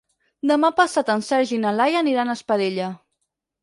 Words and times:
Demà 0.51 0.71
passat 0.79 1.13
en 1.17 1.23
Sergi 1.29 1.55
i 1.59 1.63
na 1.69 1.77
Laia 1.79 2.03
aniran 2.05 2.35
a 2.37 2.41
Espadella. 2.43 2.93